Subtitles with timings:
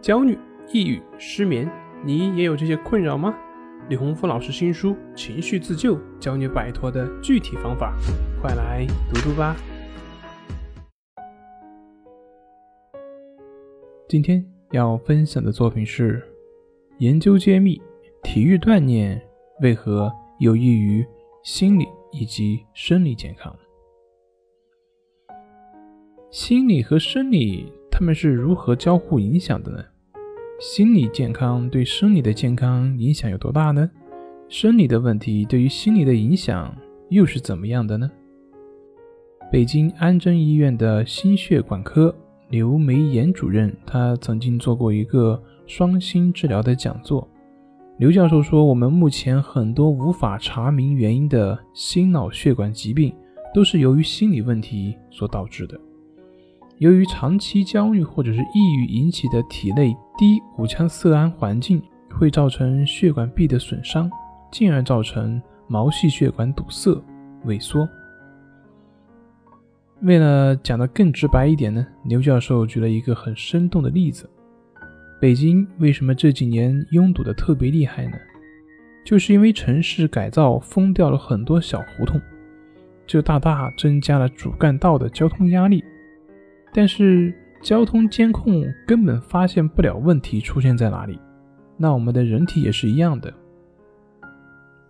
[0.00, 0.38] 焦虑、
[0.72, 1.70] 抑郁、失眠，
[2.02, 3.38] 你也有这些困扰吗？
[3.90, 7.94] 李洪福老师新书《情绪自救》教你摆脱的具体方法，
[8.40, 9.54] 快来读读吧。
[14.08, 16.26] 今天要分享的作品是：
[16.96, 17.78] 研究揭秘
[18.22, 19.20] 体育锻炼
[19.60, 21.06] 为何有益于
[21.42, 23.54] 心理以及生理健康。
[26.30, 27.70] 心理和生理。
[28.00, 29.84] 他们是如何交互影响的呢？
[30.58, 33.90] 心理健康对生理的健康影响有多大呢？
[34.48, 36.74] 生理的问题对于心理的影响
[37.10, 38.10] 又是怎么样的呢？
[39.52, 42.14] 北京安贞医院的心血管科
[42.48, 47.28] 刘梅岩主任，他曾经做过一个双心治疗的讲座。
[47.98, 53.14] 刘教授说，我们目前很多无法查明原因的心脑血管疾病，
[53.54, 55.78] 都是由于心理问题所导致的。
[56.80, 61.80] 由于长期焦虑或者是抑郁引起的体内低五羟色胺环境，
[62.10, 64.10] 会造成血管壁的损伤，
[64.50, 66.98] 进而造成毛细血管堵塞、
[67.44, 67.86] 萎缩。
[70.00, 74.26] 为了讲得更直白一点呢，刘教授举了一个很生动的例子：
[75.20, 78.16] 北京为什么这几年拥堵的特别厉害呢？
[79.04, 82.18] 就是因为城市改造封掉了很多小胡同，
[83.06, 85.84] 这大大增加了主干道的交通压力。
[86.72, 91.18] 但是交通监控根本发现不了问题出现在哪里，
[91.76, 93.32] 那我们的人体也是一样的。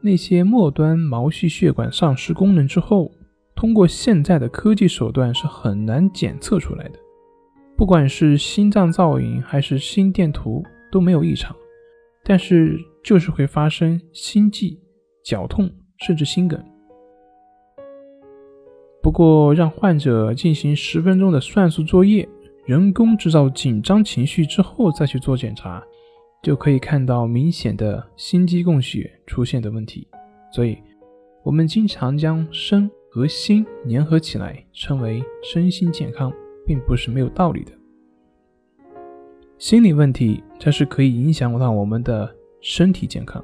[0.00, 3.10] 那些末端毛细血管丧失功能之后，
[3.54, 6.98] 通过现在的科技手段是很难检测出来的。
[7.76, 11.54] 不管是心脏造影还是心电图都没有异常，
[12.24, 14.80] 但是就是会发生心悸、
[15.24, 16.62] 绞痛，甚至心梗。
[19.06, 22.28] 不过，让患者进行十分钟的算术作业，
[22.64, 25.80] 人工制造紧张情绪之后再去做检查，
[26.42, 30.08] 就可以看到明显的心肌供血出现的问题。
[30.50, 30.76] 所以，
[31.44, 36.32] 我们经常将身和心联合起来，称为身心健康，
[36.66, 37.70] 并不是没有道理的。
[39.56, 42.28] 心理问题它是可以影响到我们的
[42.60, 43.40] 身体健康，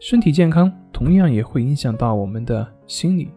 [0.00, 3.30] 身体健康同样也会影响到我们的心理，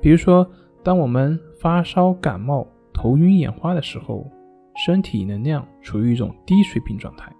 [0.00, 0.44] 比如说。
[0.84, 4.30] 当我们发烧、感冒、头晕眼花的时候，
[4.84, 7.32] 身体能量处于一种低水平状态，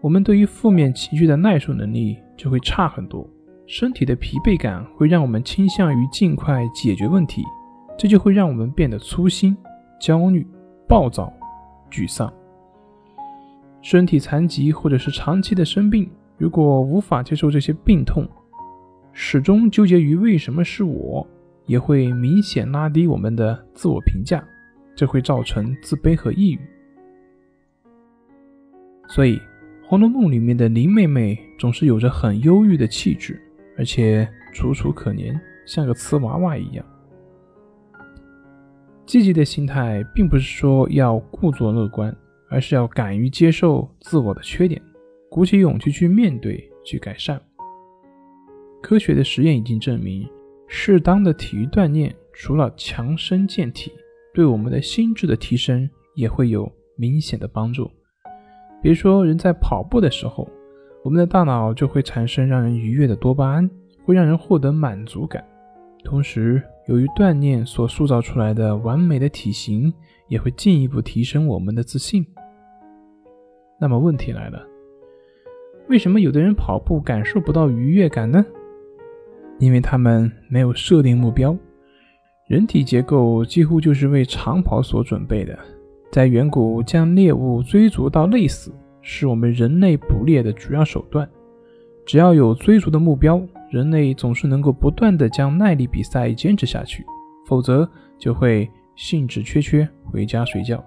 [0.00, 3.24] 我们对于负面情绪的耐受能力就会差很多。
[3.68, 7.44] 身体的疲惫感会让我们倾向于尽快解决问题，
[7.96, 9.56] 这就会让我们变得粗心、
[10.00, 10.44] 焦虑、
[10.88, 11.32] 暴躁、
[11.92, 12.30] 沮丧。
[13.82, 18.28] 身体残疾或者是长期的生病，如果无法接受这些病痛，
[19.12, 21.24] 始终纠结于为什么是我。
[21.72, 24.46] 也会明显拉低我们的自我评价，
[24.94, 26.60] 这会造成自卑和抑郁。
[29.08, 29.36] 所以，
[29.82, 33.40] 《红楼梦》里面的林妹妹总是有着很忧郁的气质，
[33.78, 35.34] 而且楚楚可怜，
[35.64, 36.84] 像个瓷娃娃一样。
[39.06, 42.14] 积极的心态并不是说要故作乐观，
[42.50, 44.78] 而是要敢于接受自我的缺点，
[45.30, 47.40] 鼓起勇气去面对、去改善。
[48.82, 50.28] 科学的实验已经证明。
[50.74, 53.92] 适当的体育锻炼，除了强身健体，
[54.32, 56.66] 对我们的心智的提升也会有
[56.96, 57.90] 明显的帮助。
[58.82, 60.48] 比如说，人在跑步的时候，
[61.04, 63.70] 我们的大脑就会产生让人愉悦的多巴胺，
[64.06, 65.44] 会让人获得满足感。
[66.02, 69.92] 同时，由于锻炼所塑造出来的完美的体型，
[70.26, 72.26] 也会进一步提升我们的自信。
[73.78, 74.66] 那么问题来了，
[75.90, 78.42] 为什么有的人跑步感受不到愉悦感呢？
[79.58, 81.56] 因为他们没有设定目标，
[82.48, 85.58] 人体结构几乎就是为长跑所准备的。
[86.10, 88.70] 在远古，将猎物追逐到累死，
[89.00, 91.28] 是我们人类捕猎的主要手段。
[92.04, 97.04] 只要有追逐的目标，人类总是能够不断的将耐力比赛坚持下去，
[97.46, 100.84] 否则就会兴致缺缺，回家睡觉。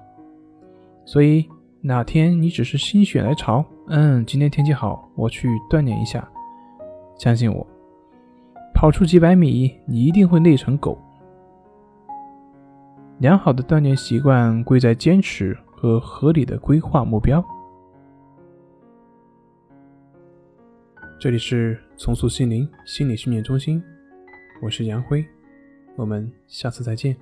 [1.06, 1.48] 所以，
[1.82, 6.28] 哪天你只是心血来潮，嗯，今天天气好，我去锻炼一下，
[7.18, 7.66] 相信我。
[8.76, 11.02] 跑出几百米，你一定会累成狗。
[13.20, 17.44] 良好的锻炼习惯贵在坚持和合理的规划目标。
[21.18, 23.82] 这里是重塑心灵心理训练中心，
[24.62, 25.26] 我是杨辉，
[25.96, 27.16] 我们下次再见。